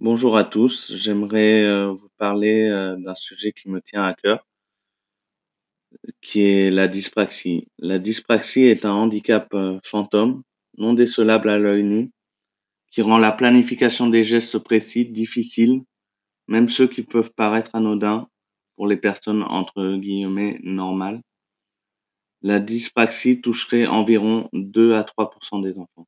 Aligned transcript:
Bonjour 0.00 0.38
à 0.38 0.44
tous, 0.44 0.94
j'aimerais 0.96 1.62
euh, 1.62 1.92
vous 1.92 2.08
parler 2.16 2.66
euh, 2.70 2.96
d'un 2.96 3.14
sujet 3.14 3.52
qui 3.52 3.68
me 3.68 3.82
tient 3.82 4.02
à 4.02 4.14
cœur, 4.14 4.46
qui 6.22 6.40
est 6.40 6.70
la 6.70 6.88
dyspraxie. 6.88 7.68
La 7.78 7.98
dyspraxie 7.98 8.62
est 8.62 8.86
un 8.86 8.92
handicap 8.92 9.52
euh, 9.52 9.78
fantôme, 9.84 10.42
non 10.78 10.94
décelable 10.94 11.50
à 11.50 11.58
l'œil 11.58 11.82
nu, 11.82 12.12
qui 12.90 13.02
rend 13.02 13.18
la 13.18 13.30
planification 13.30 14.08
des 14.08 14.24
gestes 14.24 14.56
précis 14.58 15.04
difficile, 15.04 15.82
même 16.48 16.70
ceux 16.70 16.88
qui 16.88 17.02
peuvent 17.02 17.34
paraître 17.36 17.74
anodins 17.74 18.26
pour 18.76 18.86
les 18.86 18.96
personnes 18.96 19.42
entre 19.42 19.98
guillemets 19.98 20.60
normales. 20.62 21.20
La 22.40 22.58
dyspraxie 22.58 23.42
toucherait 23.42 23.86
environ 23.86 24.48
2 24.54 24.94
à 24.94 25.04
3 25.04 25.30
des 25.62 25.76
enfants. 25.76 26.06